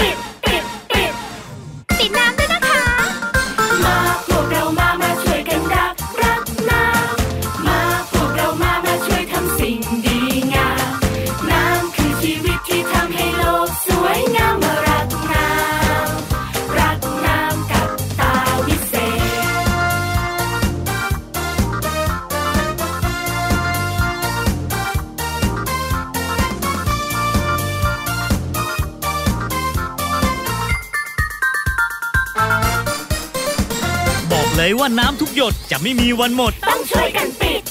[34.81, 37.61] ว่าน้ำทุกหยดจะไม่มีวันหมด ต้องช่วยกันปิด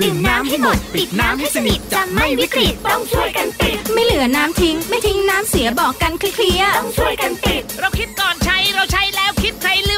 [0.00, 9.94] ดื่มน้ำให้หมด ปิดน้ำให้สนิทจะไม่วิกฤตต้องช่วยกันปิด ไม่เหลือน้ำทิ้ง ไม่ทิ้งน้ำเสียบอกกันเคลียร์ต้องช่วยกันปิด เราคิดก่อนใช้เราใช้แล้วคิดใครลื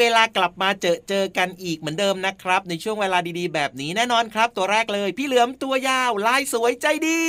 [0.00, 7.22] เวลากลับมาเจอเจอกันอีกเหมือนเดิมนะครับ ในช่วงเวลาดีๆ แบบนี้แน่นอนครับ ตัวแรกเลย พี่เหลือมตัวยาวลายสวยใจดี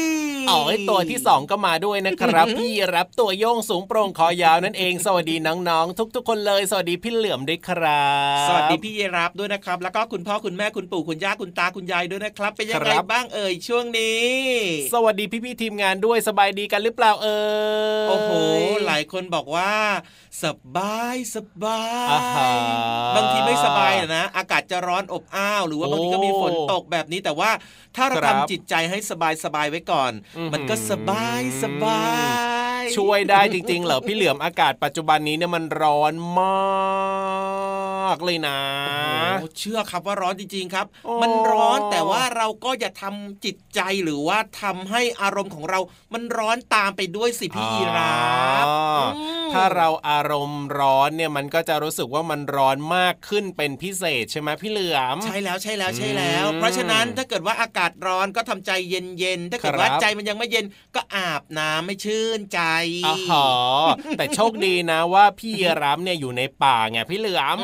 [0.50, 8.08] อ๋อตัวที่ 2 ก็มาด้วยนะครับ พี่รับตัวโยงสูงโปร่งคอยาวนั่นเอง สวัสดีน้องๆ ทุกๆ คนเลย สวัสดีพี่เหลือมด้วยครั
[8.46, 14.30] บ สวัสดีพี่เยรับด้วยนะครับ แล้วก็คุณพ่อคุณแม่คุณปู่คุณย่าคุณตาคุณยายด้วยนะครับ เป็นยังไงบ้างเอ่ยช่วงนี้
[14.94, 17.40] สวัสดีพี่ๆทีมงานด้วยสบายดีกันหรือเปล่าเอ่
[18.06, 18.32] ยโอ้โห
[18.86, 19.74] หลายคนบอกว่า
[20.44, 20.46] ส
[20.76, 22.73] บายสบาย
[23.16, 27.52] บางทีไม่สบายนะ อากาศจะร้อนอบอ้าว หรือว่าบางทีก็มีฝนตกแบบนี้ แต่ว่า
[27.96, 30.12] ถ้าเราทำจิตใจให้สบายสบายไว้ก่อน
[30.54, 32.04] มันก็สบายสบา
[32.82, 36.56] ยช่วยได้จริงๆเหรอพี่เหลือมอากาศปัจจุบันนี้เนี่ยมันร้อนมา
[37.62, 37.63] ก
[38.26, 38.58] เลยนะ
[39.60, 40.86] เชื่อครับว่าร้อนจริงๆครับ
[41.22, 45.80] มันร้อนแต่ว่าเราก็อย่าทำจิตใจหรือว่าทำให้อารมณ์ของเรา
[46.14, 48.24] มันร้อนตามไปด้วยสิพี่รั
[48.64, 48.66] บ
[49.54, 60.66] ถ้าเราอารมณ์ร้อนเนี่ยมันก็จะรู้สึกว่ามันร้อนมากขึ้นเป็นพิเศษใช่ไหมพี่เหลือมใช่แล้วใช่แล้วใช่แล้ว เพราะฉะนั้นถ้าเกิดว่าอากาศร้อนก็ทำใจเย็นๆถ้าเกิดว่าใจมันยังไม่เย็น
[60.96, 62.62] ก็อาบน้ำไม่ชื่นใจ
[63.34, 63.50] อ๋อ
[64.18, 65.54] แต่โชคดีนะว่าพี่
[65.84, 67.58] รับเนี่ยอยู่ในป่าไงพี่เหลือม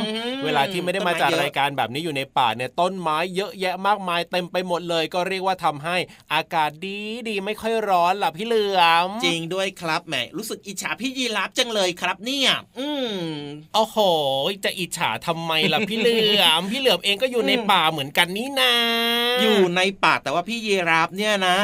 [0.45, 5.97] เวลาที่ไม่ได้มาจัดรายการแบบนี้อยู่ในป่าเนี่ยต้นไม้เยอะแยะมากมายเต็มไปหมดเลย ก็เรียกว่าทำให้
[6.33, 12.49] อากาศดีดีไม่ค่อยร้อนล่ะพี่เหลือมจริงด้วยครับแหมรู้สึกอิจฉาพี่ยีรับจังเลยครับเนี่ย
[12.79, 13.15] อืม
[13.75, 13.97] โอ้โห
[14.65, 18.73] จะอิจฉาทำไมล่ะพี่เหลือมพี่เหลือมเองก็อยู่ในป่าเหมือนกันนี่นา
[19.41, 21.55] อยู่ในป่าแต่ว่าพี่ยีรับเนี่ยนะ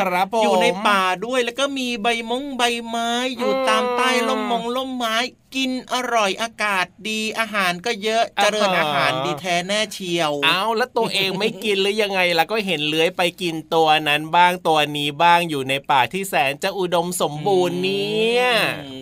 [0.43, 5.15] อยู่ในป่าด้วยแล้วก็มีใบมงใบไม้อยู่ตามใต้ล่มมงล่มไม้
[5.55, 18.45] กินอร่อยอากาศดีอาหารก็เยอะเจริญเป็นอาหารดีแท้แน่เชียว เอาแล้วตัวเองไม่กินหรือยังไงล่ะก็เห็นเลื้อยไปกินตัวนั้นบ้างตัวนี้บ้างอยู่ในป่าที่แสนจะอุดมสมบูรณ์เนี่ย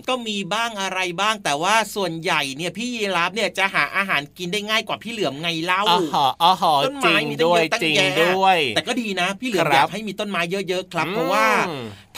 [0.10, 11.48] ก็มีบ้างอะไรบ้างแต่ว่าส่วนใหญ่เนี่ยพี่ยีราฟเนี่ยจะหาอาหารกินได้ง่ายกว่าพี่เหลือมไงเล่าอ๋ออ๋อต้นไม้มีด้วยจริงด้วย แต่ก็ดีนะ พี่เหลือมอยากให้มีต้นไม้เยอะๆครับ เพราะว่า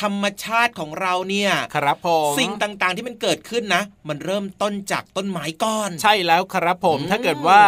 [0.01, 7.61] ธรรมชาติของเราเนี่ยครับผมสิ่งต่างๆที่มันเกิดขึ้นนะ มันเริ่มต้นจากต้นไม้ก้อน ใช่แล้วครับผมถ้าเกิดว่า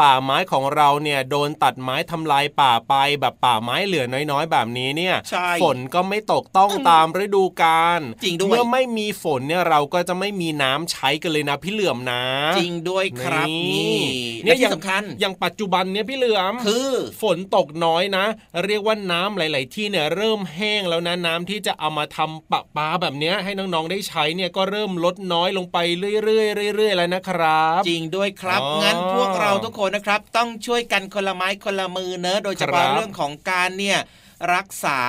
[0.00, 5.16] ป่าไม้ของเราเนี่ยโดนตัดไม้ทำลายป่าไปแบบป่าไม้เหลือน้อยๆ แบบนี้เนี่ย
[5.62, 12.22] ฝนก็ไม่ตกต้องตามฤดูกาลจริงด้วยเมื่อไม่มีฝนเนี่ยเราก็จะไม่มีน้ำใช้กันเลยนะพี่เหลือมนะ
[12.58, 13.98] จริงด้วยครับนี่
[14.44, 16.88] เนี่ยที่สำคัญอย่างปัจจุบันเนี่ยพี่เหลือมคือ
[17.22, 18.24] ฝนตกน้อยนะ
[18.64, 25.78] เรียกว่าน้ำหลาย ๆ ที่เนี่ยเริ่มแห้งแล้วนะน้ำที่จะเอามาทำปะปาแบบนี้ให้น้องๆได้ใช้เนี่ยก็เริ่มลดน้อยลงไป
[26.24, 33.98] เรื่อยๆเรื่อยๆแล้วนะครับ จริงด้วยครับงั้นพวกเราทุกคนนะครับ ต้องช่วยกันคนละไม้คนละมือเนอะโดยเฉพาะเรื่องของการเนี่ย
[34.54, 35.00] รักษา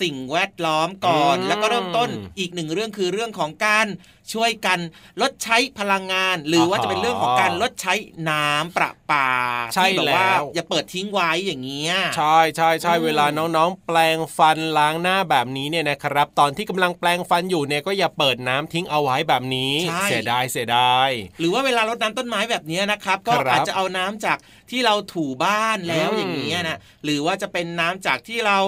[0.00, 3.86] สิ่งแวดล้อมก่อน แล้วก็เริ่มต้นอีกหนึ่งเรื่องคือเรื่องของการ
[4.32, 4.78] ช่วยกัน
[5.22, 7.94] ลดใช้พลังงาน หรือว่าจะเป็นเรื่องของการลดใช้
[8.30, 9.28] น้ำประปา
[9.74, 19.74] ใช่แบบว่าอย่าเปิดทิ้งไว้อย่างเงี้ยใช่ใช่ใช่เวลาน้องๆ แปลงฟันล้างหน้าแบบนี้เนี่ยนะครับ ตอนที่กำลังแปลงฟันอยู่เนี่ยก็อย่าเปิดน้ำทิ้งเอาไว้แบบนี้
[20.04, 21.10] เสียดายเสียดาย
[21.40, 24.38] หรือว่าเวลารดน้ำต้นไม้แบบนี้นะครับ ก็อาจจะเอาน้ำจาก
[24.70, 28.58] ที่เราถูบ้านแล้วอย่างเงี้ยนะหรือว่าจะเป็นน้ำจากที่เรา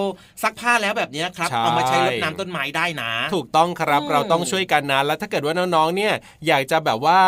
[0.43, 6.13] ซักผ้าแล้วแบบนี้ครับเอามาใช้รดน้ำต้นไม้ได้นะ ถูกต้องครับเราต้องช่วยกันนะแล้วถ้าเกิดว่าน้องๆเนี่ย
[6.47, 7.21] อยากจะแบบว่า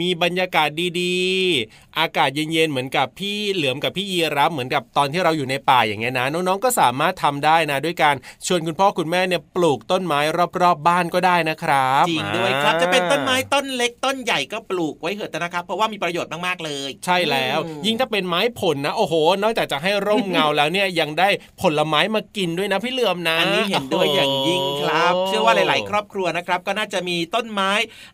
[0.00, 0.68] มีบรรยากาศ
[1.00, 8.14] ดีๆ อากาศเย็นๆเหมือนกับพี่เหลือมกับพี่ยีรับเหมือนกับตอนที่เราอยู่ในป่าอย่างเงี้ยนะน้องๆก็สามารถทำได้นะ ด้วยการ
[8.46, 21.28] ชวนคุณพ่อคุณแม่เนี่ยปลูกต้นไม้รอบๆบบ้านก็ได้นะครับจริงด้วยครับจะเป็นต้นไม้ต้นเล็กต้นใหญ่ก็ปลูกไว้เถอะนะครับ เพราะว่ามีประโยชน์มากๆเลย ใช่แล้ว ยิ่งถ้าเป็นไม้ผลนะโอ้โห นอกจากจะให้ร่มเงาแล้วเนี่ยยังได้
[21.62, 27.70] ผลไม้มากินด้วยนะพี่เหลือมนะอันนี้เห็นด้วยอย่างยิ่งครับ เชื่อว่าหลาย ๆ ครอบครัวนะครับ ก็น่าจะมีต้นไม้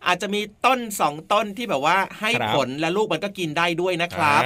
[0.06, 4.42] อาจจะมีต้นสองต้นที่แบบว่าให้ผลและลูกมันก็กินได้ด้วยนะครับ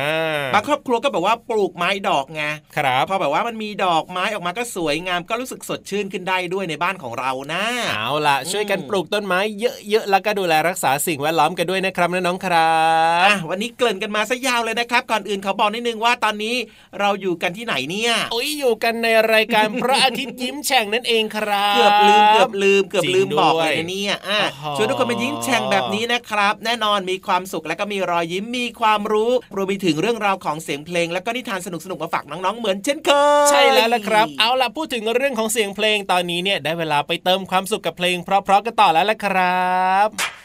[0.54, 2.42] บางครอบครัวก็แบบว่าปลูกไม้ดอกไง
[2.76, 12.80] ครับพอแบบว่ามันมีดอกไม้ออกมาก็สวยงาม ก็รู้สึกสดชื่นขึ้นได้ด้วยในบ้านของเรานะเอาล่ะ ช่วยกันปลูกต้นไม้เยอะๆแล้วก็ดูแลรักษาสิ่งแวดล้อมกันด้วยนะครับน้องๆครั
[13.26, 16.56] บวันนี้เกริ่นกันมาซะยาวเลยนะครับ ก่อนอื่นเขาบอกนิดนึงว่าตอนนี้
[17.00, 24.14] เราอยู่กันที่ไหนเนี่ยโอ้ยอยู่กันในรายการพระอาทิตย์ยิ้มแฉ่งนั่นเองครับเกือบลืมเกือบลืมเกือบลืมบอกเลยเนี่ย
[24.76, 33.10] ชวนทุกคนมายิ้มแฉ่งแบบนี้นะครับ แน่นอนมีความสุขและก็มีรอยยิ้มมีความรู้รวมไปถึงเรื่องราวของเสียงเพลง แล้วก็นิทานสนุกๆมาฝากน้องๆเหมือนเช่นเค
[33.46, 39.66] ยใช่แล้วละครับ เอาล่ะพูดถึงเรื่องของเสียงเพลงตอนนี้เนี่ยได้เวลาไปเติมความสุขกับเพลง เพราะๆกันต่อแล้วละครั
[40.06, 40.41] บ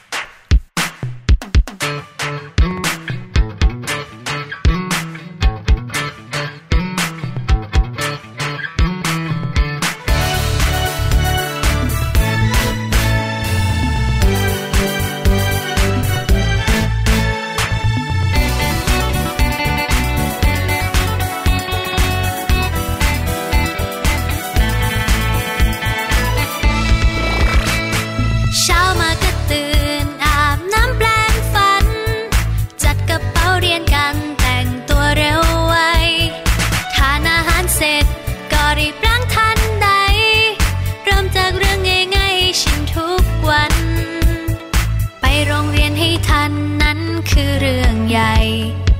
[46.47, 46.99] ันนั้น
[47.31, 48.35] คือเรื่องใหญ่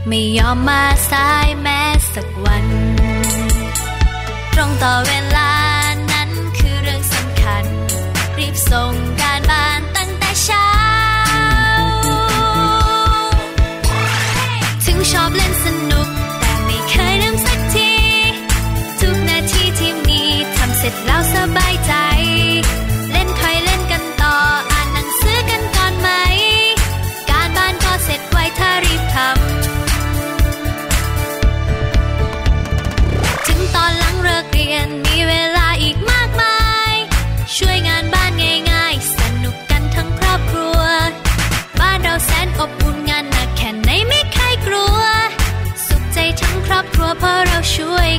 [0.08, 1.82] ไม่ยอมมาสายแม้
[2.14, 2.68] สักวัน
[4.54, 5.52] ตรงต่อเวลา
[6.12, 7.66] นั้นคือเรื่องสำคัญ
[8.38, 8.97] รีบส่ง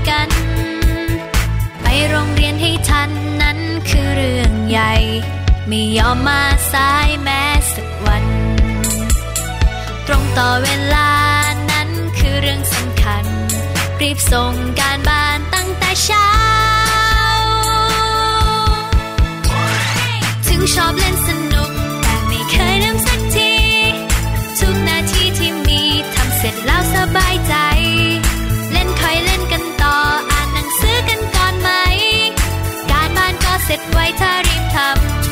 [0.09, 0.29] กัน
[1.83, 3.11] ไปโรงเรียนให้ทัน
[3.43, 4.93] นั้นคือเรื่องใหญ่
[5.69, 8.25] ไม่ยอมมาสายแม้สักวัน
[10.07, 11.11] ตรงต่อเวลา
[11.71, 11.89] นั้น
[12.19, 13.25] คือเรื่องสำคัญ
[14.01, 16.31] รีบส่งการบ้านตั้งแต่เช้า
[20.49, 21.29] ถึงชอบเล่นส
[33.71, 35.28] เสร็จไวถ้ารีบทำ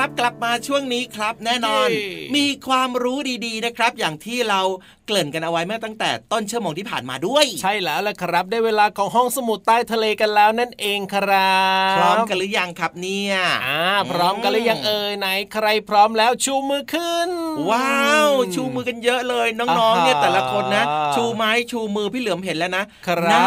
[0.00, 4.60] ครับกลับมาช่วงนี้ครับ แน่นอนเย้มีความรู้ดีๆนะครับ อย่างที่เรา
[5.06, 11.58] เกริ่นกันเอาไว้เมื่อตั้งแต่ต้นชั่วโมงที่ผ่านมาด้วย ใช่แล้วล่ะครับ ได้เวลาของห้องสมุดใต้ทะเลกันแล้วนั่นเองครั
[11.94, 13.34] บพร้อมกันหรือยังครับเนี่ย
[13.66, 17.28] อ่าพร้อมกันหรือยังเอ่ยไหนใครพร้อมแล้วชูมือขึ้น
[17.70, 23.44] ว้าว ชูมือกันเยอะเลยน้องๆอ่าฮะเนี่ยแต่ละคนนะ ชูไม้ชูมือพี่เหลือมเห็นแล้วนะครับน่า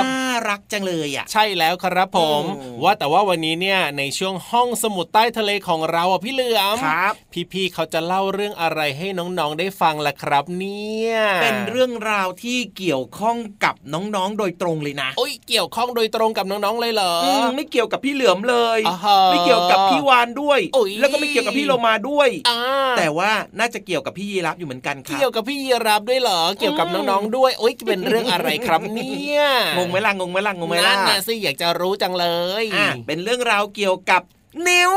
[0.49, 7.13] รักจังเลยอะใช่แล้วครับผมอืมว่าแต่ว่าวันนี้เนี่ยในช่วงห้องสมุดใต้ทะเลของเราอะพี่เหลือมครับ
[7.53, 22.59] พี่ๆเขาจะเล่าเรื่องอะไรให้น้องๆได้ฟังล่ะครับ เนี่ย เป็นเรื่องราวที่เกี่ยวข้องกับน้องๆโดยตรงเลยนะโอ้ยเกี่ยวข้องโดยตรงกับน้องๆเลยเหรออืมไม่เกี่ยวกับพี่เหลือมเลยอ่าฮะไม่เกี่ยวกับพี่วานด้วยโอ้ยแล้วก็ไม่เกี่ยวกับพี่โลมาด้วยอ่า
[22.97, 29.43] แต่ว่าน่าจะเกี่ยวกับพี่ยีรับอยู่เหมือนกันครับเกี่ยวกับพี่ยีรับด้วยเหรอเกี่ยวกับน้องๆด้วยโอ้ยเป็นเรื่องอะไรครับเนี่ย
[29.77, 32.25] งงไหมล่ะงงไหมล่ะงงไหมล่ะนั่นน่ะสิอยากจะรู้จังเล
[32.63, 34.21] ยอะเป็นเรื่องราวเกี่ยวกับ
[34.67, 34.93] นิ้ว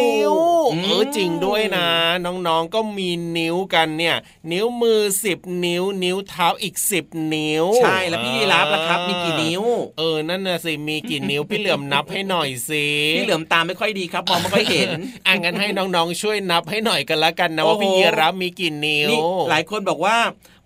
[0.00, 0.34] นิ้ว
[0.72, 1.86] อืมเออจริงด้วยนะ
[2.24, 4.16] น้องๆก็มีนิ้วกันเนี่ย
[4.52, 7.04] นิ้วมือสิบนิ้ว นิ้วเท้าอีกสิบ
[7.34, 9.62] นิ้ว ใช่แล้วพี่ยีรับล่ะครับ มีกี่นิ้ว
[9.98, 14.88] เออนั่นน่ะสิมีกี่นิ้วพี่เหลือมนับให้หน่อยสิพี่เหลือมตามไม่ค่อยดีครับมองไม่ค่อยเห็น
[15.26, 19.20] อะงั้นให้น้องๆช่วยนับให้หน่อยกันละกันนะว่าโอ้โหพี่ยีรับมีกี่นิ้วนี่
[19.50, 20.16] หลายคนบอกว่า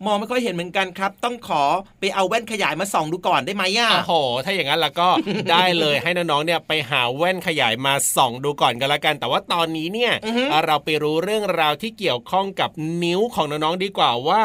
[0.06, 1.62] มองไม่ค่อยเห็นเหมือนกันครับ ต้องขอ
[2.00, 4.12] ไปเอาแว่นขยายมาส่องดูก่อนได้ไหมอะโอ้โห
[4.44, 5.08] ถ้าอย่างนั้นแล้วก็
[5.50, 12.70] ได้เลยให้น้องๆเนี่ยไปหาแว่นขยายมาส่องดูก่อนกันละกัน แต่ว่าตอนนี้เนี่ยอือฮึเราไปรู้เรื่องราวที่เกี่ยวข้องกับ
[13.04, 14.42] นิ้วของน้องๆดีกว่าว่า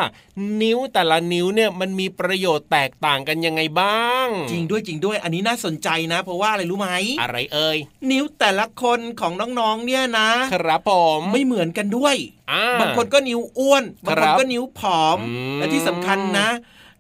[0.62, 6.90] นิ้วแต่ละนิ้วเนี่ยมันมีประโยชน์แตกต่างกันยังไงบ้าง จริงด้วยจริงด้วย อันนี้น่าสนใจนะ เพราะว่าอะไรรู้ไหม
[7.22, 7.78] อะไรเอ่ย
[8.12, 12.39] นิ้วแต่ละคนของน้องๆเนี่ยนะครับผมไม่เหมือนกันด้วยอ่า
[12.80, 16.48] บางคนก็นิ้วอ้วนบางคครันบก็นิ้วผอมอืมและที่สำคัญนะ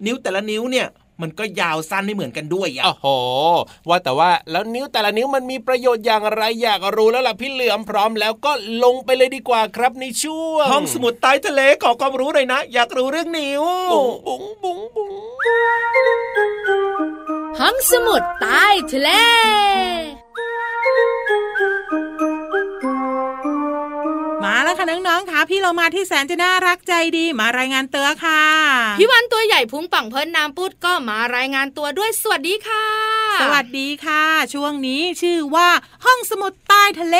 [0.05, 0.87] นิ้วแต่ละนิ้วเนี่ย
[1.23, 3.07] มันก็ยาวสั้นไม่เหมือนกันด้วยอะโอ้โห
[3.89, 8.51] ว่าแต่ว่าแล้วนิ้วแต่ละนิ้วมันมีประโยชน์อย่างไรอยากรู้แล้วล่ะพี่เหลือมพร้อมแล้วก็
[8.83, 15.11] ลงไปเลยดีกว่าครับในช่วงห้องสมุดใต้ทะเลขอความรู้หน่อยนะ อยากรู้เรื่องนิ้วบุ๋งบุ๋งบุ๋ง
[17.59, 19.09] ห้องสมุดใต้ทะเล
[24.49, 28.43] มาแล้วค่ะน้องๆค่ะพี่เรามาที่แสนจะน่ารักใจดีมารายงานเตือค่ะ
[28.99, 32.85] พี่วันตัวใหญ่พุงป่องเพิ่นน้ำปุดก็มารายงานตัวด้วยสวัสดีค่ะ
[33.41, 35.69] สวัสดีค่ะ ช่วงนี้ชื่อว่า
[36.05, 37.17] ห้องสมุดใต้ทะเล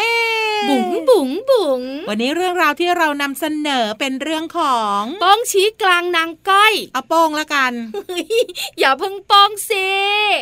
[0.70, 8.40] บุ๋งบุ๋งบุ๋งวันนี้เรื่องราวที่เรานำเสนอเป็นเรื่องของป้องชี้กลางนางก้อยเอาโป้งละกันเฮ้ย
[8.80, 9.88] อย่าเพิ่งป้องสิ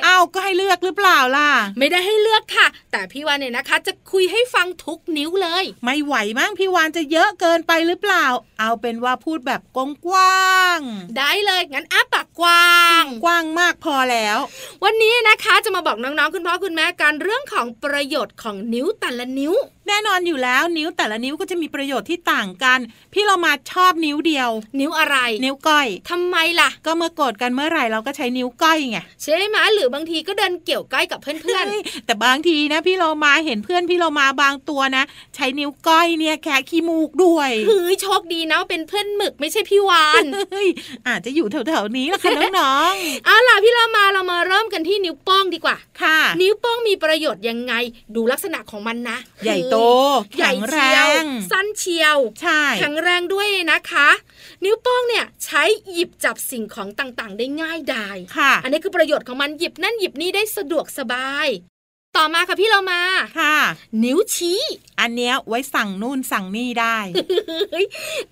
[0.07, 8.25] อ้าวก็ให้เลือกหรือเปล่าล่ะ ไม่ได้ให้เลือกค่ะ แต่พี่วันเนี่ยนะคะ จะคุยให้ฟังทุกนิ้วเลย ไม่ไหวมั้งพี่วานจะเยอะเกินไปหรือเปล่า
[8.59, 9.77] เอาเป็นว่าพูดแบบก
[10.11, 14.37] ว้างๆได้เลยงั้นอ้าปากกว้าง กว้างมากพอแล้ว
[14.83, 19.53] วันนี้นะคะจะมาบอกน้องๆคุณพ่อคุณแม่กันเรื่องของประโยชน์ของนิ้วแต่ละนิ้ว
[19.87, 22.79] แน่นอนอยู่แล้วนิ้วแต่ละนิ้วก็จะมีประโยชน์ที่ต่างกัน
[23.13, 35.03] พี่เรามาชอบนิ้วเดียว นิ้วอะไร นิ้วก้อยทำไมล่ะ ก็เมื่อโกรธกันเมื่อไหร่เราก็ใช้นิ้วก้อยไงใช่ไหมหรือบางทีก็เดินเกี่ยวก้อยกับเพื่อนเฮ้ยแต่บางทีนะ พี่เรามาเห็นเพื่อนพี่เรามาบางตัวนะ
[35.35, 40.67] ใช้นิ้วก้อยเนี่ยแคะขี้มูกด้วยๆเฮ้ยโชคดีนะว่าเป็นเพื่อนหมึกไม่ใช่พี่วานเฮ้ย
[41.07, 42.93] อาจจะอยู่แถวๆนี้ละค่ะน้อง
[43.25, 47.73] เอาล่ะพี่เรามาเรามาเริ่มกันที่นิ้วโป้งดีกว่าๆค่ะ นิ้วโป้งมีประโยชน์ยังไง
[48.15, 49.76] ดูลักษณะของมันนะ ใหญ่โต
[50.37, 54.09] ใหญ่แข็งแรเชียวงสั้นเชียวใช่แข็งแรงด้วยนะคะ
[54.63, 61.47] นิ้วโป้งเนี่ยใช้หยิบจับสิ่งของต่างๆ ได้ง่ายดายค่ะอันนี้คือประโยชน์ของมันหยิบนั่นหยิบนี่ได้สะดวกสบาย
[62.17, 63.01] ต่อมาค่ะพี่เรามา
[63.39, 63.57] ค่ะ
[64.03, 64.61] นิ้วชี้
[64.99, 66.97] อันเนี้ยไว้สั่งนู่นสั่งนี่ได้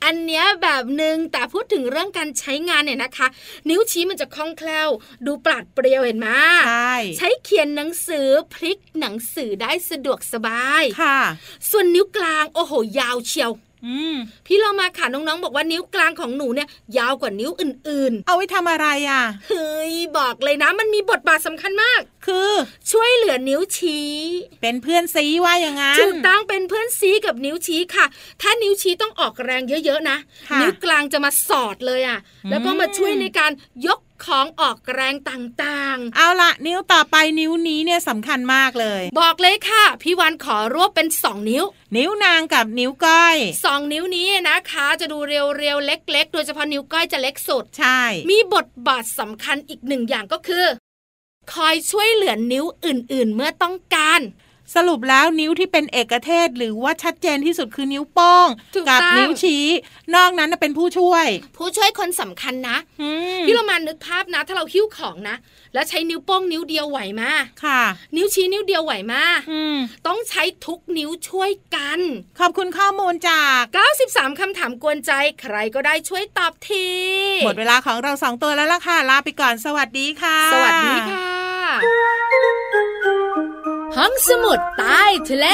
[0.03, 3.27] อันเนี้ยแบบหนึ่งแต่พูดถึงเรื่องการใช้งานเนี่ยนะคะ
[3.69, 4.89] นิ้วชี้มันจะคล่องแคล่ว
[5.25, 6.27] ดูปราดเปรียวเห็นไหม
[6.67, 11.19] ใช่ใช้เขียนหนังสือพลิกหนังสือได้สะดวกสบายค่ะ
[11.69, 13.74] ส่วนนิ้วกลางโอ้โหยาวเชียวอืม
[14.45, 22.51] พี่เรามาค่ะน้องๆบอกว่านิ้วกลางของหนูเนี่ยยาวกว่านิ้วอื่นเอาไว้ทำอะไรอะๆเฮ้ยบอกเลยนะ มันมีบทบาทสำคัญมาก คือ
[22.91, 24.09] ช่วยเหลือนิ้วชี้
[24.61, 28.05] เป็นเพื่อนซีว่าอย่างนั้นถูกต้องเป็นเพื่อนซีกับนิ้วชี้ค่ะ
[28.41, 30.17] ถ้านิ้วชี้ต้องออกแรงเยอะๆนะ
[30.49, 33.51] ค่ะนิ้วกลางจะมาสอดเลยอะ แล้วก็อืมมาช่วยในการ
[33.87, 41.63] ยก ของออกแรงต่างเอาละนิ้วต่อไปนิ้วนี้เนี่ยสำคัญมากเลยๆบอกเลยค่ะ พี่วันขอรวบเป็นสองนิ้ว
[41.97, 50.65] นิ้วนางกับนิ้วก้อยสองนิ้วนี้นะคะ จะดูเรียวๆเล็ก ๆ โดยเฉพาะนิ้วก้อยจะเล็กสุด ใช่ มีบทบาทสำคัญอีกหนึ่งอย่างก็คือ
[51.53, 54.21] คอยช่วยเหลือนิ้วอื่นๆ เมื่อต้องการ
[54.75, 59.65] สรุปแล้วนิ้วที่เป็นเอกเทศ หรือว่าชัดเจนที่สุดคือนิ้วโป้งถูกกัต้องนิ้วชี้
[60.15, 65.35] นอกนั้นน่ะเป็นผู้ช่วย ผู้ช่วยคนสำคัญนะอืมพี่เรามานึกภาพนะ ถ้าเราหิ้วของนะ
[65.73, 67.31] แล้วใช้นิ้วโป้งนิ้วเดียวไหวมา
[67.63, 67.81] ค่ะ
[68.15, 71.99] นิ้วชี้นิ้วเดียวไหวมาอืมต้องใช้ทุกนิ้วช่วยกัน
[72.39, 73.61] ขอบคุณข้อมูลจาก
[74.01, 76.87] 93คำถามกวนใจใครก็ได้ช่วยตอบที
[77.45, 82.84] หมดเวลาของเราสองตัวแล้วล่ะค่ะลาไปก่อนสวัสดีค่ะ สวัสดีค่ะ
[83.95, 85.45] ห้องสมุดใต้ทะเล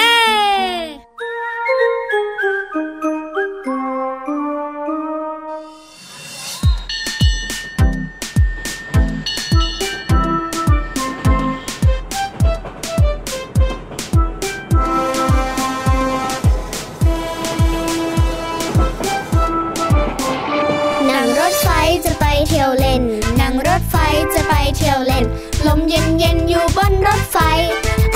[21.09, 21.69] นั่งรถไฟ
[22.05, 23.01] จะไปเที่ยวเล่น
[23.39, 23.95] นั่งรถไฟ
[24.33, 25.25] จะไปเที่ยวเล่น
[25.67, 27.37] ลมเย็นเย็นอยู่บนรถไฟ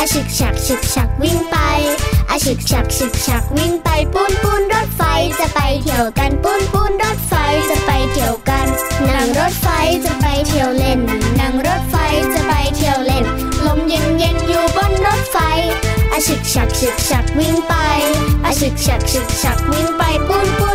[0.05, 1.57] อาฉึกฉักฉึกฉักวิ่งไป
[2.29, 5.01] อาฉึกฉักฉึกฉักวิ่งไปปูนปูนรถไฟ
[5.39, 7.33] จะไปเที่ยวกันปูนปูนรถไฟ
[7.69, 8.67] จะไปเที่ยวกัน
[9.07, 9.67] นั่งรถไฟ
[10.05, 10.99] จะไปเที่ยวเล่น
[11.39, 11.95] นั่งรถไฟ
[12.33, 13.25] จะไปเที่ยวเล่น
[13.65, 15.37] ลมเย็นเย็นอยู่บนรถไฟ
[16.11, 17.73] อาฉึกฉักฉึกฉักวิ่งไป
[18.45, 20.69] อาฉึกฉักฉึกฉักวิ่งไปปูนปู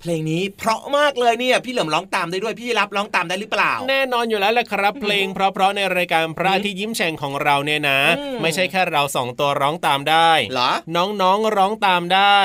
[0.00, 12.38] เพลงนี้เพราะมากเลยเนี่ยพี่เหลิมร้องตามได้ด้วยพี่รับร้องตามได้หรือเปล่า แน่นอนอยู่แล้วแหละครับ เพลงเพราะๆในรายการพระอาที่ยิ้มแฉ่งของเราเนี่ยนะอืมไม่ใช่แค่เราสองตัวร้องตามได้เหรอน้องๆร้องตามได้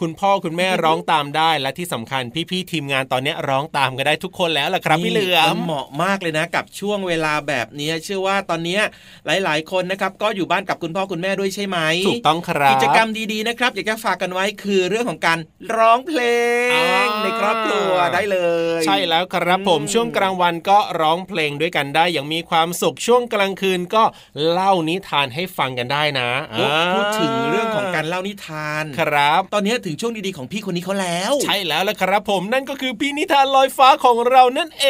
[0.00, 8.82] คุณพ่อคุณแม่ร้องตามได้และที่สำคัญพี่ๆทีมงานตอนเนี้ยร้องตามกันได้ทุกคนแล้วล่ะครับพี่เหลือนี่มเหมาะมากเลยนะกับช่วงเวลาแบบนี้เชื่อว่าตอนเนี้ย
[9.26, 15.38] หลาย ๆ คนนะครับก็อยู่บ้านกับคุณพ่อคุณแม่ด้วยใช่ไหมถูกต้องครับกิจกรรมดีๆนะครับอยากจะฝากกันไว้คือเรื่องของการ
[15.76, 16.20] ร้องเพล
[16.68, 18.38] งอ่าในครอบครัวได้เล
[18.78, 24.02] ย ใช่แล้วครับผมอืมช่วงกลางวันก็ร้องเพลงด้วยกันได้อย่างมีความสุขช่วงกลางคืนก็
[24.50, 34.86] เล่านิทานให้ฟังกันได้นะโอ้อ่าพูดถึงเรื่องของการเล่านิทานครับ ตอนนี้ถึงช่วงดีๆของพี่คนนี้เขาแล้ว ใช่แล้วละครับผมนั่นก็คือพี่นิทานลอยฟ้าของเรานั่นเอ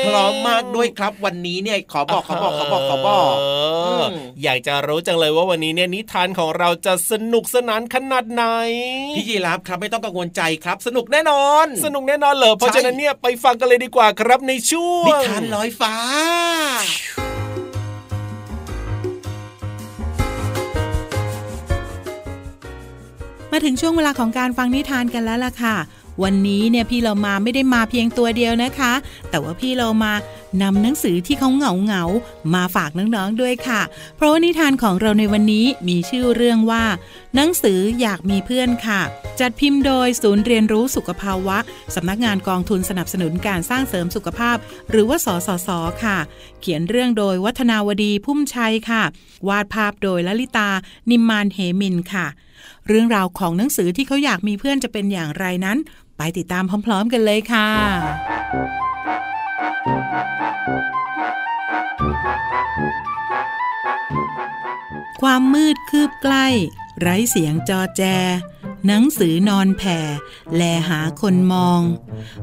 [0.00, 3.42] งพร้อมมากด้วยครับวันนี้เนี่ยขอบอกขอบอกขอบอกขอบอกเอ
[4.00, 8.44] อมอยากจะรู้จังเลยว่าวันนี้เนี่ยนิทานของเราจะสนุกสนานขนาดไหน
[9.16, 15.94] พี่ยีรับครับไม่ต้องกังวลใจครับ สนุกแน่นอน สนุกแน่นอนเลยเพราะฉะนั้นเนี่ยไปฟังกันเลยดีกว่าครับในช่วงนิทานลอยฟ้า
[23.52, 25.76] มาถึงช่วงเวลาของการฟังนิทานกันแล้วล่ะค่ะ
[26.22, 28.92] วันนี้เนี่ยพี่เรามาไม่ได้มาเพียงตัวเดียวนะคะ
[29.30, 30.12] แต่ว่าพี่เรามา
[30.62, 32.04] นำหนังสือที่เขาเหงาเหงา
[32.54, 33.80] มาฝากน้องๆด้วยค่ะ
[34.16, 36.84] เพราะว่านิทานของเราในวันนี้มีชื่อเรื่องว่า
[37.34, 39.00] หนังสืออยากมีเพื่อนค่ะ
[39.40, 41.58] จัดพิมพ์โดยศูนย์เรียนรู้สุขภาวะ
[41.94, 44.56] สำนักงานกองทุนสนับสนุนการสร้างเสริมสุขภาพ
[44.90, 45.68] หรือว่าสสส
[46.04, 46.18] ค่ะ
[46.60, 49.02] เขียนเรื่องโดยวัฒนาวดีพุ่มชัยค่ะ
[49.48, 50.70] วาดภาพโดยลลิตา
[51.10, 52.28] นิมมานเหมินค่ะ
[52.86, 55.78] เรื่องราวของหนังสือที่เขาอยากมีเพื่อนจะเป็นอย่างไรนั้น
[56.16, 57.68] ไปติดตามพร้อม ๆ กันเลยค่ะ
[65.22, 66.46] ความมืดคืบใกล้
[67.00, 68.02] ไร้เสียงจอแจ
[68.86, 69.98] หนังสือนอนแผ่
[70.54, 71.80] แลหาคนมอง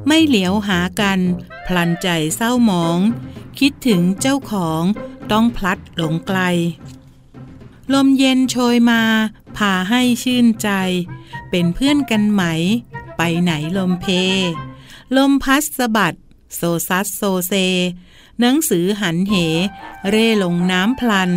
[0.08, 1.20] ไม่เหลียวหากัน
[1.68, 3.00] พลันใจเศร้าหมอง
[3.60, 4.84] คิดถึงเจ้าของ
[5.32, 6.40] ต้องพลัดหลงไกล
[7.94, 9.02] ลมเย็นโชยมา
[9.58, 10.70] พาให้ชื่นใจ
[11.50, 12.44] เป็นเพื่อนกันไหม
[13.18, 14.06] ไปไหนลมเพ
[15.16, 16.16] ลมพัดสะบัด
[16.56, 17.54] โซซัสโซเซ
[18.40, 19.34] หนังสือหันเห
[20.10, 21.32] เร่ลงน้ำพลัน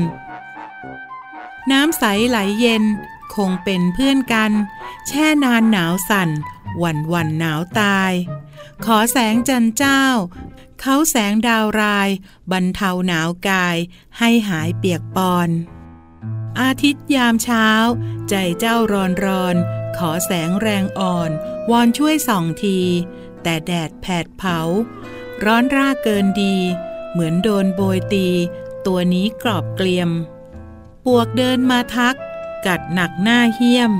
[1.71, 2.85] น้ำใสไหลเย็น
[3.35, 4.53] คงเป็นเพื่อนกัน
[5.07, 6.31] แช่นานหนาวสั่น
[6.83, 8.13] วันวันหนาวตาย
[8.85, 10.05] ขอแสงจันเจ้า
[10.81, 12.09] เขาแสงดาวราย
[12.53, 13.77] บรรเทาหนาวกาย
[14.19, 15.49] ให้หายเปียกปอน
[16.59, 17.67] อาทิตย์ยามเช้า
[18.29, 19.57] ใจเจ้ารอนรอน
[19.97, 21.31] ขอแสงแรงอ่อน
[21.71, 22.79] วอนช่วยส่องที
[23.43, 24.59] แต่แดดแผดเผา
[25.45, 26.57] ร้อนร่าเกินดี
[27.13, 28.29] เหมือนโดนโบยตี
[28.87, 30.11] ตัวนี้กรอบเกลียม
[31.05, 32.17] ปวกเดินมาทัก
[32.67, 33.93] กัดหนักหน้าเหี้ยม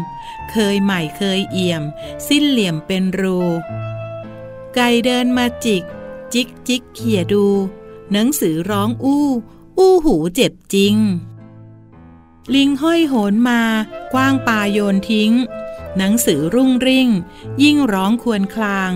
[0.51, 1.83] เคยใหม่เคยเอี่ยม
[2.29, 3.39] สิ้นเหลี่ยมเป็นรู
[4.75, 5.83] ไก่เดินมาจิก
[6.33, 7.47] จิกจิกเขี่ยดู
[8.13, 9.29] หนังสือร้องอู้
[9.79, 10.97] อู้หูเจ็บจริง
[12.55, 13.63] ลิงห้อยโหนมา
[14.13, 15.33] กว้างปาโยนทิ้ง
[15.99, 17.09] หนังสือรุ่งริ่ง
[17.63, 18.93] ยิ่งร้องควรคลาง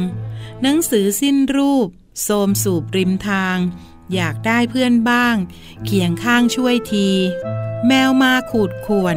[0.63, 1.89] หนังสือสิ้นรูป
[2.23, 3.59] โสมสูบริมทาง
[4.15, 5.37] อยากได้เพื่อนบ้าง
[5.85, 7.09] เคียงข้างช่วยที
[7.87, 9.17] แมวมาขูดข่วน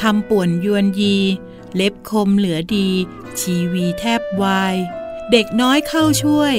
[0.00, 1.16] ทำป่วนยวนยี
[1.74, 2.88] เล็บคมเหลือดี
[3.40, 4.76] ชีวีแทบวาย
[5.30, 6.54] เด็กน้อยเข้าช่วย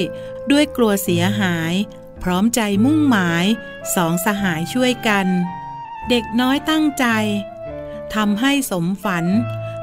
[0.50, 1.74] ด้วยกลัวเสียหาย
[2.22, 3.44] พร้อมใจมุ่งหมาย
[3.94, 5.26] สองสหายช่วยกัน
[6.10, 7.06] เด็กน้อยตั้งใจ
[8.14, 9.26] ทำให้สมฝัน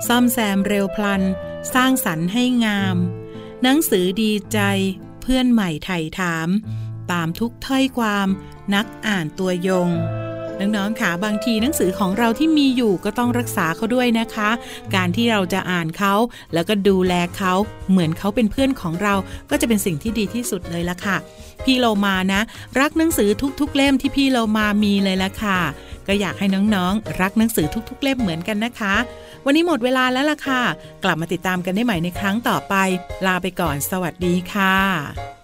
[0.08, 1.22] ซ่อมแซมเร็วพลัน
[1.74, 2.98] สร้างสรรค์ให้งาม
[3.64, 4.60] หนังสือดีใจ
[5.22, 6.48] เพื่อนใหม่ไถ่ถาม
[7.12, 8.28] ตามทุกถ้อยความ
[8.76, 9.90] นักอ่านตัวยง
[10.60, 14.50] น้องๆค่ะบางทีหนังสือของเราที่มีอยู่ก็ต้องรักษาเขาด้วยนะคะ
[14.96, 16.14] การที่เราจะอ่านเขา
[16.54, 17.54] แล้วก็ดูแลเขา
[17.90, 19.14] เหมือนเขาเป็นเพื่อนของเรา
[19.50, 21.18] ก็จะเป็นสิ่งที่ดีที่สุดเลยละค่ะ
[21.64, 22.42] พี่โลมานะ
[22.80, 25.60] รักหนังสือทุกๆเล่มที่พี่โลมามีเลยละค่ะ
[26.08, 28.96] ก็อยากให้น้องๆ รักหนังสือทุกๆ เล่มเหมือนกันนะคะ
[29.46, 30.62] วันนี้หมดเวลาแล้วล่ะค่ะ
[31.04, 32.76] กลับมาติดตามกันได้ใหม่ในครั้งต่อไป
[33.26, 35.35] ลาไปก่อน สวัสดีค่ะ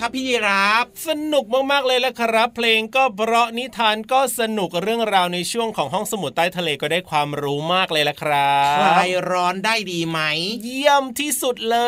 [0.00, 10.20] ครับพี่ยีรับสนุกมากๆเลยละครับ เพลงก็เพราะนิทานก็สนุกเรื่องราวในช่วงของห้องสมุดใต้ทะเลก็ได้ความรู้มากเลยละครับคลายร้อนได้ดีไหม
[10.64, 11.78] เยี่ยมที่สุดเล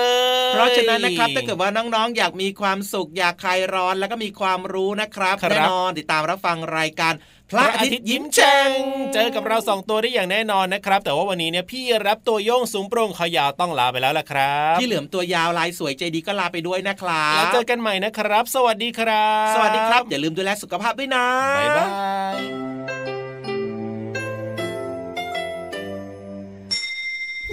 [0.50, 7.12] ย เพราะฉะนั้นนะครับถ้าเกิดว่าน้องๆ อยากมีความสุขอยากคลายร้อนแล้วก็มีความรู้นะครับแน่นอนติดตามรับฟังรายการ
[7.52, 8.70] พระอาทิตย์ยิ้มแฉ่ง
[9.14, 21.26] เจอกับเราสองตัวได้อย่างแน่นอนนะครับ แต่ว่าวันนี้เนี่ยพี่รับตัวโยงสูงโปร่งขอยาวต้องลาไปแล้วล่ะครับพี่เหลือมตัวยาวลายสวยใจดีก็ลาไปด้วยนะครับแล้วเจอกันใหม่นะครับ สวัสดีครับ สวัสดีครับ อย่าลืมดูแลสุขภาพด้วยนะ
[21.58, 21.86] บ๊ายบา
[22.32, 22.36] ย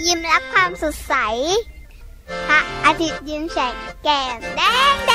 [0.06, 1.14] ยิ้มรับความสดใส
[2.48, 4.62] พระอาทิตย์ยิ้มแฉกแก้มแด
[4.94, 5.12] งแด